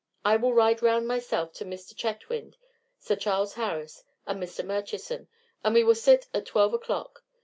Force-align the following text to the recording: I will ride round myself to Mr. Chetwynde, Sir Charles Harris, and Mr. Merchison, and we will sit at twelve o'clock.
I 0.25 0.35
will 0.35 0.51
ride 0.51 0.81
round 0.81 1.07
myself 1.07 1.53
to 1.53 1.63
Mr. 1.63 1.95
Chetwynde, 1.95 2.57
Sir 2.97 3.15
Charles 3.15 3.53
Harris, 3.53 4.03
and 4.25 4.41
Mr. 4.41 4.65
Merchison, 4.65 5.27
and 5.63 5.75
we 5.75 5.83
will 5.83 5.93
sit 5.93 6.25
at 6.33 6.47
twelve 6.47 6.73
o'clock. 6.73 7.23